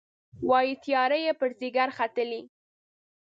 [0.49, 2.41] وايي، تیارې یې پر ځيګر ختلي